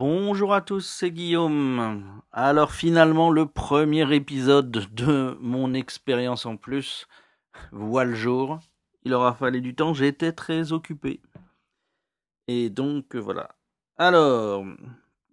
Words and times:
Bonjour 0.00 0.54
à 0.54 0.62
tous, 0.62 0.80
c'est 0.80 1.10
Guillaume. 1.10 2.22
Alors 2.32 2.72
finalement 2.72 3.28
le 3.30 3.44
premier 3.44 4.14
épisode 4.14 4.70
de 4.94 5.36
mon 5.42 5.74
expérience 5.74 6.46
en 6.46 6.56
plus 6.56 7.06
voit 7.70 8.06
le 8.06 8.14
jour. 8.14 8.60
Il 9.04 9.12
aura 9.12 9.34
fallu 9.34 9.60
du 9.60 9.74
temps, 9.74 9.92
j'étais 9.92 10.32
très 10.32 10.72
occupé. 10.72 11.20
Et 12.48 12.70
donc 12.70 13.14
voilà. 13.14 13.50
Alors, 13.98 14.64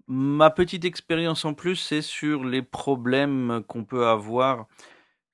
ma 0.05 0.49
petite 0.49 0.84
expérience 0.84 1.45
en 1.45 1.54
plus, 1.54 1.77
c'est 1.77 2.02
sur 2.02 2.43
les 2.43 2.61
problèmes 2.61 3.63
qu'on 3.70 3.85
peut 3.85 4.07
avoir 4.07 4.68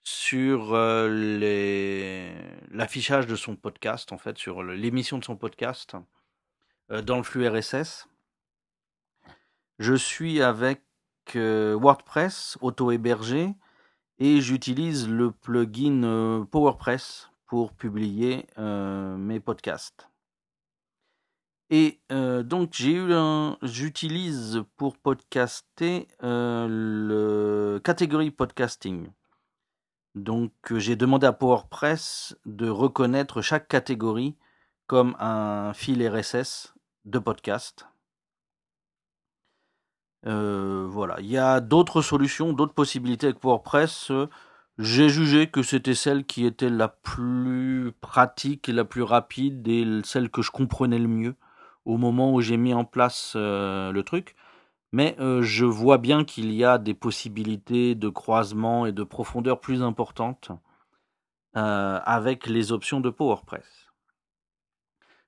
sur 0.04 0.76
euh, 0.76 1.10
l'affichage 2.70 3.26
de 3.26 3.36
son 3.36 3.56
podcast, 3.56 4.12
en 4.12 4.20
fait, 4.20 4.38
sur 4.38 4.62
l'émission 4.62 5.18
de 5.18 5.24
son 5.24 5.38
podcast 5.38 5.96
euh, 6.92 7.02
dans 7.02 7.18
le 7.18 7.24
flux 7.24 7.48
RSS. 7.48 8.08
Je 9.80 9.96
suis 9.96 10.42
avec 10.42 10.84
euh, 11.36 11.76
WordPress 11.76 12.58
auto-hébergé 12.62 13.56
et 14.20 14.40
j'utilise 14.40 15.10
le 15.10 15.32
plugin 15.32 16.04
euh, 16.04 16.44
PowerPress 16.46 17.30
pour 17.48 17.74
publier 17.74 18.46
euh, 18.60 19.18
mes 19.18 19.40
podcasts. 19.40 20.10
Et 21.70 22.02
donc 22.12 22.74
j'utilise 23.64 24.64
pour 24.78 24.96
podcaster 24.96 26.08
le 26.22 27.80
catégorie 27.84 28.30
podcasting. 28.30 29.10
Donc 30.14 30.52
j'ai 30.70 30.96
demandé 30.96 31.26
à 31.26 31.34
PowerPress 31.34 32.38
de 32.46 32.70
reconnaître 32.70 33.42
chaque 33.42 33.68
catégorie 33.68 34.36
comme 34.86 35.16
un 35.20 35.74
fil 35.74 36.08
RSS 36.08 36.76
de 37.06 37.18
podcast. 37.18 37.88
Euh, 40.26 40.88
voilà, 40.90 41.20
il 41.20 41.28
y 41.28 41.38
a 41.38 41.60
d'autres 41.60 42.02
solutions, 42.02 42.54
d'autres 42.54 42.74
possibilités 42.74 43.28
avec 43.28 43.44
WordPress. 43.44 44.12
J'ai 44.80 45.10
jugé 45.10 45.48
que 45.50 45.62
c'était 45.64 45.96
celle 45.96 46.26
qui 46.26 46.46
était 46.46 46.70
la 46.70 46.88
plus 46.88 47.94
pratique 48.02 48.70
et 48.70 48.74
la 48.74 48.86
plus 48.86 49.04
rapide 49.04 49.68
et 49.68 50.02
celle 50.04 50.30
que 50.30 50.42
je 50.42 50.52
comprenais 50.52 51.00
le 51.00 51.08
mieux 51.08 51.36
au 51.86 51.98
moment 51.98 52.34
où 52.34 52.42
j'ai 52.42 52.58
mis 52.58 52.74
en 52.74 52.86
place 52.86 53.34
euh, 53.36 53.92
le 53.92 54.04
truc. 54.04 54.36
Mais 54.94 55.16
euh, 55.20 55.42
je 55.44 55.66
vois 55.66 55.98
bien 55.98 56.24
qu'il 56.26 56.54
y 56.54 56.64
a 56.66 56.78
des 56.78 56.94
possibilités 56.94 57.96
de 57.96 58.10
croisement 58.10 58.86
et 58.86 58.92
de 58.94 59.04
profondeur 59.04 59.60
plus 59.60 59.84
importantes 59.84 60.52
avec 61.56 62.48
les 62.48 62.72
options 62.72 63.00
de 63.00 63.12
PowerPress. 63.12 63.83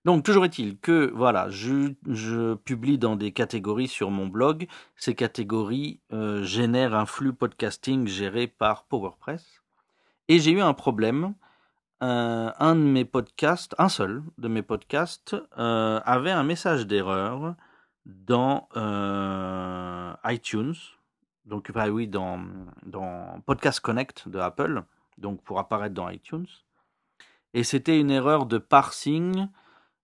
Donc, 0.05 0.23
toujours 0.23 0.45
est-il 0.45 0.77
que, 0.77 1.11
voilà, 1.15 1.49
je, 1.49 2.53
publie 2.53 2.99
dans 2.99 3.15
des 3.15 3.31
catégories 3.31 3.87
sur 3.87 4.11
mon 4.11 4.27
blog. 4.27 4.67
Ces 4.95 5.15
catégories 5.15 5.99
euh, 6.13 6.43
génèrent 6.43 6.93
un 6.93 7.07
flux 7.07 7.33
podcasting 7.33 8.05
géré 8.07 8.45
par 8.45 8.83
PowerPress. 8.83 9.63
Et 10.27 10.37
j'ai 10.37 10.51
eu 10.51 10.61
un 10.61 10.75
problème. 10.75 11.33
Euh, 12.03 12.51
un 12.59 12.75
de 12.75 12.81
mes 12.81 13.03
podcasts, 13.03 13.73
un 13.79 13.89
seul 13.89 14.21
de 14.37 14.47
mes 14.47 14.61
podcasts, 14.61 15.35
euh, 15.57 15.99
avait 16.05 16.31
un 16.31 16.43
message 16.43 16.85
d'erreur 16.85 17.55
dans 18.05 18.67
iTunes. 20.23 20.75
Donc, 21.45 21.71
oui, 21.89 22.07
dans 22.07 23.41
Podcast 23.47 23.79
Connect 23.79 24.29
de 24.29 24.37
Apple. 24.37 24.83
Donc, 25.17 25.41
pour 25.41 25.57
apparaître 25.57 25.95
dans 25.95 26.09
iTunes. 26.09 26.45
Et 27.55 27.63
c'était 27.63 27.99
une 27.99 28.11
erreur 28.11 28.45
de 28.45 28.59
parsing 28.59 29.47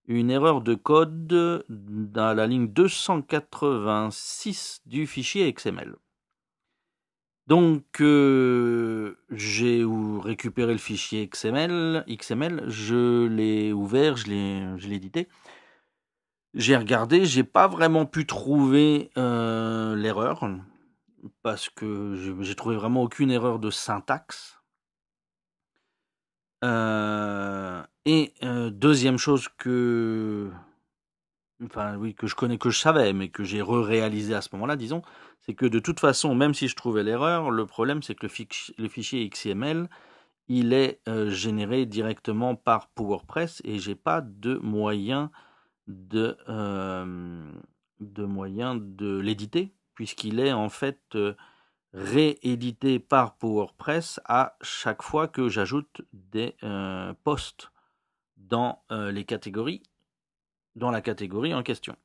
une 0.08 0.32
erreur 0.32 0.62
de 0.62 0.76
code 0.76 1.66
dans 1.70 2.36
la 2.36 2.48
ligne 2.48 2.68
286 2.68 4.82
du 4.86 5.08
fichier 5.08 5.52
XML. 5.54 5.96
Donc 7.48 8.02
euh, 8.02 9.18
j'ai 9.30 9.84
récupéré 10.24 10.72
le 10.72 10.78
fichier 10.78 11.28
XML, 11.28 12.06
XML, 12.08 12.64
je 12.68 13.28
l'ai 13.28 13.74
ouvert, 13.74 14.16
je 14.16 14.28
l'ai 14.28 14.96
édité. 14.96 15.28
J'ai 16.54 16.78
regardé, 16.78 17.26
j'ai 17.26 17.44
pas 17.44 17.68
vraiment 17.68 18.06
pu 18.06 18.26
trouver 18.26 19.10
euh, 19.18 19.96
l'erreur 19.96 20.48
parce 21.44 21.70
que 21.70 22.38
j'ai 22.42 22.56
trouvé 22.56 22.76
vraiment 22.76 23.04
aucune 23.04 23.32
erreur 23.32 23.60
de 23.60 23.70
syntaxe. 23.70 24.58
Euh, 26.64 27.84
et 28.06 28.34
deuxième 28.72 29.18
chose 29.18 29.48
que 29.58 30.50
enfin 31.64 31.96
oui, 31.98 32.16
que 32.16 32.28
je 32.28 32.36
connais, 32.36 32.58
que 32.58 32.70
je 32.70 32.80
savais, 32.80 33.14
mais 33.14 33.30
que 33.30 33.44
j'ai 33.44 33.62
re-réalisé 33.62 34.34
à 34.34 34.42
ce 34.42 34.50
moment-là, 34.54 34.76
disons, 34.76 35.02
c'est 35.42 35.54
que 35.54 35.66
de 35.66 35.80
toute 35.80 36.00
façon, 36.00 36.34
même 36.34 36.54
si 36.54 36.68
je 36.68 36.76
trouvais 36.76 37.04
l'erreur, 37.04 37.52
le 37.52 37.66
problème 37.66 38.02
c'est 38.02 38.16
que 38.16 38.26
le, 38.26 38.90
fichier 38.90 39.30
XML, 39.30 39.88
il 40.48 40.74
est 40.74 41.02
généré 41.28 41.86
directement 41.86 42.56
par 42.56 42.88
PowerPress 42.90 43.62
et 43.64 43.80
j'ai 43.80 43.96
pas 43.96 44.22
de 44.22 44.56
moyen 44.56 45.32
de, 45.88 46.38
de 48.00 48.26
moyen 48.26 48.76
de 48.76 49.20
l'éditer, 49.20 49.74
puisqu'il 49.94 50.40
est 50.40 50.54
en 50.54 50.70
fait 50.70 51.18
réédité 51.94 53.00
par 53.00 53.36
PowerPress 53.36 54.20
à 54.26 54.56
chaque 54.62 55.04
fois 55.04 55.28
que 55.28 55.50
j'ajoute 55.50 56.02
des 56.14 56.56
posts 57.24 57.72
dans 58.48 58.84
euh, 58.92 59.12
les 59.12 59.24
catégories, 59.24 59.84
dans 60.76 60.92
la 60.92 61.02
catégorie 61.02 61.54
en 61.54 61.64
question. 61.64 61.96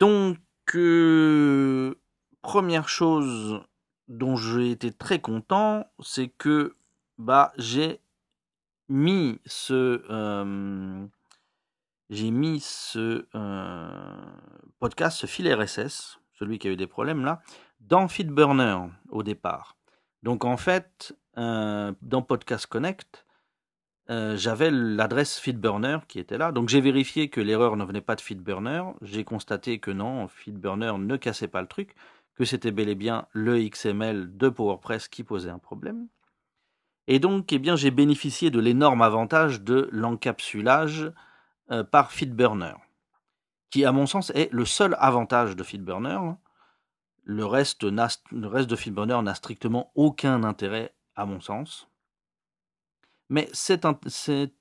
Donc, 0.00 0.38
euh, 0.74 1.94
première 2.42 2.88
chose 2.88 3.62
dont 4.08 4.36
j'ai 4.36 4.70
été 4.70 4.92
très 4.92 5.20
content, 5.20 5.90
c'est 6.00 6.28
que 6.28 6.76
bah, 7.18 7.52
j'ai 7.56 8.00
mis 8.88 9.40
ce 9.46 10.02
euh, 10.10 11.06
j'ai 12.08 12.30
mis 12.30 12.60
ce 12.60 13.26
podcast, 14.78 15.18
ce 15.18 15.26
fil 15.26 15.52
RSS, 15.52 16.20
celui 16.34 16.58
qui 16.58 16.68
a 16.68 16.70
eu 16.70 16.76
des 16.76 16.86
problèmes 16.86 17.24
là, 17.24 17.42
dans 17.80 18.06
FeedBurner 18.06 18.78
au 19.08 19.24
départ. 19.24 19.76
Donc 20.22 20.44
en 20.44 20.56
fait, 20.56 21.16
dans 21.34 22.22
Podcast 22.22 22.66
Connect, 22.66 23.25
euh, 24.08 24.36
j'avais 24.36 24.70
l'adresse 24.70 25.38
FeedBurner 25.38 25.98
qui 26.06 26.18
était 26.18 26.38
là. 26.38 26.52
Donc 26.52 26.68
j'ai 26.68 26.80
vérifié 26.80 27.28
que 27.28 27.40
l'erreur 27.40 27.76
ne 27.76 27.84
venait 27.84 28.00
pas 28.00 28.14
de 28.14 28.20
FeedBurner. 28.20 28.82
J'ai 29.02 29.24
constaté 29.24 29.78
que 29.80 29.90
non, 29.90 30.28
FeedBurner 30.28 30.92
ne 30.98 31.16
cassait 31.16 31.48
pas 31.48 31.60
le 31.60 31.66
truc, 31.66 31.94
que 32.34 32.44
c'était 32.44 32.70
bel 32.70 32.88
et 32.88 32.94
bien 32.94 33.26
le 33.32 33.58
XML 33.68 34.36
de 34.36 34.48
PowerPress 34.48 35.08
qui 35.08 35.24
posait 35.24 35.50
un 35.50 35.58
problème. 35.58 36.08
Et 37.08 37.18
donc, 37.18 37.52
eh 37.52 37.58
bien, 37.58 37.76
j'ai 37.76 37.90
bénéficié 37.90 38.50
de 38.50 38.58
l'énorme 38.58 39.02
avantage 39.02 39.62
de 39.62 39.88
l'encapsulage 39.92 41.12
euh, 41.70 41.84
par 41.84 42.10
FeedBurner, 42.10 42.74
qui, 43.70 43.84
à 43.84 43.92
mon 43.92 44.06
sens, 44.06 44.30
est 44.34 44.52
le 44.52 44.64
seul 44.64 44.96
avantage 44.98 45.54
de 45.54 45.62
FeedBurner. 45.62 46.18
Le 47.22 47.44
reste, 47.44 47.84
le 47.84 48.46
reste 48.46 48.70
de 48.70 48.76
FeedBurner 48.76 49.20
n'a 49.22 49.34
strictement 49.34 49.92
aucun 49.94 50.42
intérêt, 50.42 50.94
à 51.14 51.26
mon 51.26 51.40
sens. 51.40 51.88
Mais 53.28 53.48
cet, 53.52 53.86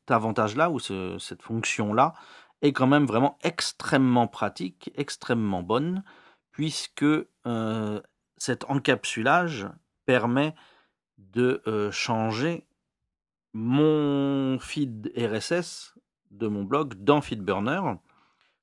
avantage-là, 0.08 0.70
ou 0.70 0.80
cette 0.80 1.42
fonction-là, 1.42 2.14
est 2.62 2.74
quand 2.74 2.88
même 2.88 3.06
vraiment 3.06 3.38
extrêmement 3.44 4.28
pratique, 4.28 4.92
extrêmement 4.96 5.62
bonne, 5.62 6.04
puisque 6.52 7.04
euh, 7.04 8.02
cet 8.38 8.66
encapsulage 8.70 9.68
permet 10.06 10.56
de 11.18 11.62
euh, 11.68 11.92
changer 11.92 12.66
mon 13.54 14.58
feed 14.60 15.12
RSS 15.16 15.96
de 16.32 16.48
mon 16.48 16.64
blog 16.64 16.96
dans 16.96 17.22
FeedBurner 17.22 17.82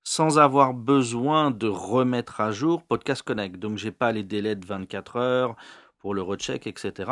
sans 0.04 0.38
avoir 0.38 0.74
besoin 0.74 1.50
de 1.50 1.68
remettre 1.68 2.40
à 2.40 2.50
jour 2.50 2.82
Podcast 2.82 3.22
Connect. 3.22 3.56
Donc 3.56 3.78
j'ai 3.78 3.92
pas 3.92 4.12
les 4.12 4.24
délais 4.24 4.56
de 4.56 4.66
24 4.66 5.16
heures 5.16 5.56
pour 5.98 6.14
le 6.14 6.22
recheck, 6.22 6.66
etc. 6.66 7.10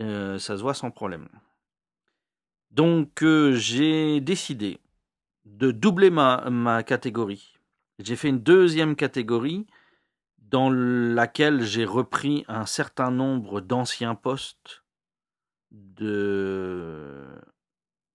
Euh, 0.00 0.38
ça 0.38 0.56
se 0.56 0.62
voit 0.62 0.74
sans 0.74 0.90
problème. 0.90 1.28
Donc 2.72 3.22
euh, 3.22 3.52
j'ai 3.52 4.20
décidé 4.22 4.80
de 5.44 5.70
doubler 5.70 6.10
ma, 6.10 6.48
ma 6.50 6.82
catégorie. 6.82 7.58
J'ai 7.98 8.16
fait 8.16 8.30
une 8.30 8.40
deuxième 8.40 8.96
catégorie 8.96 9.66
dans 10.38 10.70
laquelle 10.70 11.62
j'ai 11.62 11.84
repris 11.84 12.44
un 12.48 12.64
certain 12.64 13.10
nombre 13.10 13.60
d'anciens 13.60 14.14
postes 14.14 14.82
de, 15.70 17.26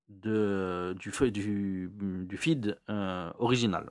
du, 0.09 1.12
feed 1.12 2.80
euh, 2.89 3.31
original. 3.38 3.89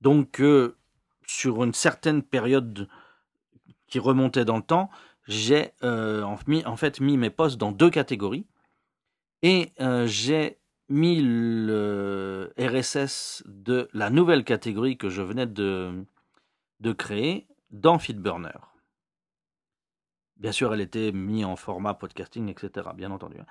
Donc, 0.00 0.40
euh, 0.40 0.76
sur 1.26 1.62
une 1.62 1.74
certaine 1.74 2.22
période 2.22 2.88
qui 3.86 3.98
remontait 3.98 4.44
dans 4.44 4.56
le 4.56 4.62
temps, 4.62 4.90
j'ai 5.26 5.72
en 5.82 6.76
fait 6.76 7.00
mis 7.00 7.16
mes 7.16 7.30
postes 7.30 7.58
dans 7.58 7.72
deux 7.72 7.90
catégories. 7.90 8.46
Et 9.42 9.72
j'ai 10.06 10.58
mis 10.88 11.20
le 11.20 12.52
RSS 12.58 13.42
de 13.46 13.88
la 13.92 14.10
nouvelle 14.10 14.44
catégorie 14.44 14.96
que 14.96 15.08
je 15.08 15.22
venais 15.22 15.46
de, 15.46 16.04
de 16.80 16.92
créer 16.92 17.46
dans 17.70 17.98
FeedBurner. 17.98 18.58
Bien 20.36 20.52
sûr, 20.52 20.74
elle 20.74 20.80
était 20.80 21.12
mise 21.12 21.44
en 21.44 21.56
format 21.56 21.94
podcasting, 21.94 22.48
etc. 22.48 22.88
Bien 22.94 23.10
entendu. 23.10 23.36
Hein. 23.38 23.46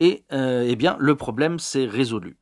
Et 0.00 0.24
euh, 0.32 0.64
eh 0.66 0.76
bien, 0.76 0.96
le 0.98 1.16
problème 1.16 1.58
s'est 1.58 1.86
résolu. 1.86 2.36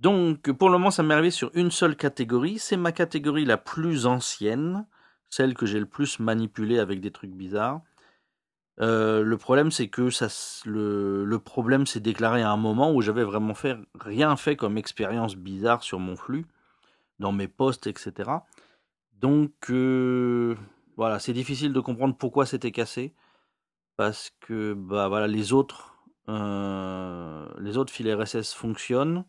Donc, 0.00 0.50
pour 0.50 0.68
le 0.68 0.78
moment, 0.78 0.90
ça 0.90 1.02
m'est 1.02 1.14
arrivé 1.14 1.30
sur 1.30 1.50
une 1.54 1.70
seule 1.70 1.94
catégorie. 1.94 2.58
C'est 2.58 2.76
ma 2.76 2.90
catégorie 2.90 3.44
la 3.44 3.56
plus 3.56 4.06
ancienne, 4.06 4.86
celle 5.28 5.54
que 5.54 5.66
j'ai 5.66 5.78
le 5.78 5.86
plus 5.86 6.18
manipulée 6.18 6.78
avec 6.78 7.00
des 7.00 7.12
trucs 7.12 7.32
bizarres. 7.32 7.82
Euh, 8.80 9.22
le 9.22 9.36
problème, 9.36 9.70
c'est 9.70 9.88
que 9.88 10.08
ça, 10.10 10.28
le, 10.64 11.38
problème 11.38 11.86
s'est 11.86 12.00
déclaré 12.00 12.42
à 12.42 12.50
un 12.50 12.56
moment 12.56 12.92
où 12.92 13.02
j'avais 13.02 13.24
vraiment 13.24 13.54
fait, 13.54 13.76
rien 13.98 14.36
fait 14.36 14.56
comme 14.56 14.78
expérience 14.78 15.36
bizarre 15.36 15.82
sur 15.82 15.98
mon 15.98 16.16
flux, 16.16 16.46
dans 17.18 17.32
mes 17.32 17.48
posts, 17.48 17.86
etc. 17.86 18.30
Donc, 19.18 19.52
euh, 19.70 20.56
voilà, 20.96 21.18
c'est 21.18 21.34
difficile 21.34 21.74
de 21.74 21.80
comprendre 21.80 22.16
pourquoi 22.16 22.46
c'était 22.46 22.72
cassé, 22.72 23.14
parce 23.96 24.32
que 24.40 24.72
bah 24.72 25.08
voilà, 25.08 25.26
les 25.28 25.52
autres, 25.52 25.98
euh, 26.30 27.46
les 27.58 27.76
autres 27.76 27.92
fils 27.92 28.06
RSS 28.14 28.54
fonctionnent, 28.54 29.24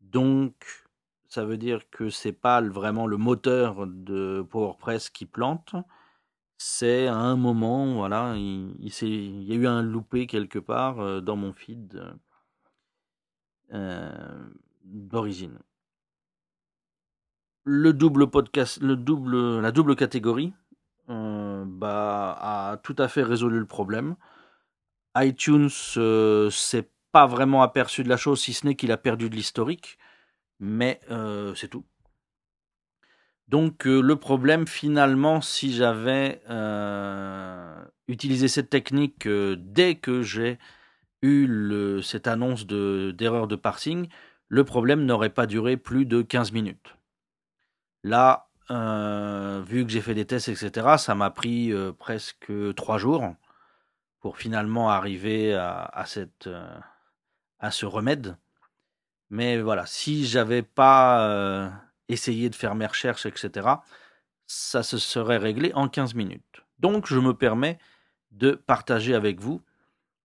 donc 0.00 0.54
ça 1.28 1.44
veut 1.44 1.56
dire 1.56 1.90
que 1.90 2.08
c'est 2.10 2.32
pas 2.32 2.60
vraiment 2.60 3.08
le 3.08 3.16
moteur 3.16 3.86
de 3.88 4.46
PowerPress 4.48 5.10
qui 5.10 5.26
plante 5.26 5.74
c'est 6.58 7.06
à 7.06 7.16
un 7.16 7.36
moment, 7.36 7.94
voilà, 7.94 8.34
il, 8.36 8.74
y 8.80 9.52
a 9.52 9.54
eu 9.54 9.66
un 9.66 9.82
loupé 9.82 10.26
quelque 10.26 10.58
part 10.58 11.00
euh, 11.00 11.20
dans 11.20 11.36
mon 11.36 11.52
feed 11.52 12.02
euh, 13.72 14.48
d'origine. 14.84 15.58
Le 17.64 17.92
double 17.92 18.28
podcast, 18.28 18.80
le 18.80 18.96
double, 18.96 19.60
la 19.60 19.72
double 19.72 19.96
catégorie, 19.96 20.52
euh, 21.10 21.64
bah, 21.66 22.36
a 22.40 22.76
tout 22.78 22.96
à 22.98 23.08
fait 23.08 23.22
résolu 23.22 23.58
le 23.58 23.66
problème. 23.66 24.16
iTunes 25.16 25.70
s'est 25.70 26.90
pas 27.12 27.26
vraiment 27.26 27.62
aperçu 27.62 28.04
de 28.04 28.08
la 28.08 28.16
chose, 28.16 28.40
si 28.40 28.52
ce 28.52 28.66
n'est 28.66 28.74
qu'il 28.74 28.92
a 28.92 28.96
perdu 28.96 29.30
de 29.30 29.34
l'historique, 29.34 29.98
mais 30.60 31.00
c'est 31.56 31.68
tout. 31.68 31.84
Donc 33.48 33.86
euh, 33.86 34.00
le 34.00 34.16
problème 34.16 34.66
finalement, 34.66 35.40
si 35.40 35.72
j'avais 35.74 36.42
euh, 36.48 37.84
utilisé 38.08 38.48
cette 38.48 38.70
technique 38.70 39.26
euh, 39.26 39.56
dès 39.58 39.96
que 39.96 40.22
j'ai 40.22 40.58
eu 41.22 42.00
cette 42.02 42.26
annonce 42.26 42.66
d'erreur 42.66 43.46
de, 43.46 43.56
parsing, 43.56 44.08
le 44.48 44.64
problème 44.64 45.06
n'aurait 45.06 45.30
pas 45.30 45.46
duré 45.46 45.76
plus 45.78 46.04
de 46.04 46.20
15 46.20 46.52
minutes. 46.52 46.96
Là, 48.02 48.48
vu 48.68 49.86
que 49.86 49.90
j'ai 49.90 50.02
fait 50.02 50.12
des 50.12 50.26
tests, 50.26 50.50
etc., 50.50 50.98
ça 50.98 51.14
m'a 51.14 51.30
pris 51.30 51.72
presque 51.98 52.52
3 52.76 52.98
jours 52.98 53.34
pour 54.20 54.36
finalement 54.36 54.90
arriver 54.90 55.54
à, 55.54 56.04
ce 56.04 57.86
remède. 57.86 58.36
Mais 59.30 59.62
voilà, 59.62 59.86
si 59.86 60.26
j'avais 60.26 60.62
pas 60.62 61.83
essayer 62.08 62.50
de 62.50 62.54
faire 62.54 62.74
mes 62.74 62.86
recherches, 62.86 63.26
etc., 63.26 63.68
ça 64.46 64.82
se 64.82 64.98
serait 64.98 65.38
réglé 65.38 65.72
en 65.74 65.88
15 65.88 66.14
minutes. 66.14 66.64
Donc, 66.78 67.06
je 67.06 67.18
me 67.18 67.32
permets 67.32 67.78
de 68.30 68.52
partager 68.52 69.14
avec 69.14 69.40
vous 69.40 69.62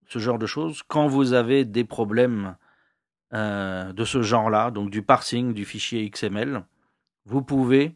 ce 0.08 0.20
genre 0.20 0.40
de 0.40 0.46
choses. 0.46 0.84
Quand 0.88 1.08
vous 1.08 1.34
avez 1.34 1.64
des 1.64 1.86
problèmes 1.86 2.58
euh, 3.34 3.94
de 3.94 4.04
ce 4.04 4.22
genre-là, 4.22 4.72
donc 4.72 4.90
du 4.90 5.04
parsing 5.04 5.54
du 5.54 5.64
fichier 5.64 6.10
XML, 6.10 6.66
vous 7.26 7.44
pouvez 7.44 7.96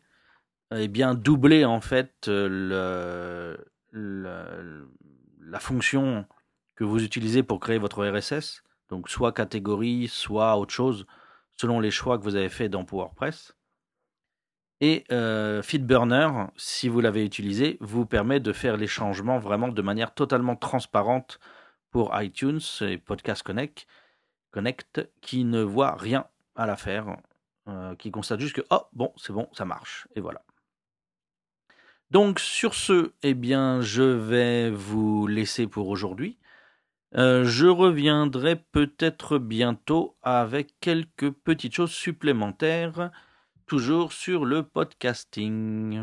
eh 0.75 0.87
bien, 0.87 1.13
doubler 1.13 1.65
en 1.65 1.81
fait 1.81 2.27
le, 2.27 3.57
la 3.91 5.59
fonction 5.59 6.25
que 6.75 6.83
vous 6.83 7.03
utilisez 7.03 7.43
pour 7.43 7.59
créer 7.59 7.77
votre 7.77 8.05
RSS, 8.05 8.63
donc 8.89 9.09
soit 9.09 9.31
catégorie, 9.31 10.07
soit 10.07 10.57
autre 10.57 10.73
chose, 10.73 11.05
selon 11.51 11.79
les 11.79 11.91
choix 11.91 12.17
que 12.17 12.23
vous 12.23 12.35
avez 12.35 12.49
fait 12.49 12.69
dans 12.69 12.85
PowerPress. 12.85 13.55
Et 14.85 15.05
euh, 15.13 15.63
FeedBurner, 15.63 16.27
si 16.57 16.89
vous 16.89 16.99
l'avez 16.99 17.23
utilisé, 17.23 17.77
vous 17.79 18.05
permet 18.05 18.41
de 18.41 18.51
faire 18.51 18.75
les 18.75 18.85
changements 18.85 19.39
vraiment 19.39 19.69
de 19.69 19.81
manière 19.81 20.13
totalement 20.13 20.57
transparente 20.57 21.39
pour 21.89 22.11
iTunes 22.21 22.59
et 22.81 22.97
Podcast 22.97 23.43
Connect, 23.43 25.07
qui 25.21 25.45
ne 25.45 25.61
voit 25.61 25.95
rien 25.95 26.25
à 26.57 26.65
l'affaire, 26.65 27.15
euh, 27.69 27.95
qui 27.95 28.11
constate 28.11 28.41
juste 28.41 28.57
que 28.57 28.65
oh 28.71 28.81
bon 28.91 29.13
c'est 29.15 29.31
bon 29.31 29.47
ça 29.53 29.63
marche 29.63 30.05
et 30.17 30.19
voilà. 30.19 30.41
Donc 32.11 32.41
sur 32.41 32.73
ce, 32.73 33.13
eh 33.23 33.35
bien 33.35 33.79
je 33.79 34.03
vais 34.03 34.69
vous 34.69 35.27
laisser 35.27 35.65
pour 35.65 35.87
aujourd'hui. 35.87 36.37
Euh, 37.15 37.45
je 37.45 37.67
reviendrai 37.67 38.57
peut-être 38.57 39.37
bientôt 39.37 40.17
avec 40.23 40.77
quelques 40.81 41.31
petites 41.31 41.73
choses 41.73 41.93
supplémentaires 41.93 43.11
toujours 43.65 44.13
sur 44.13 44.45
le 44.45 44.63
podcasting. 44.63 45.99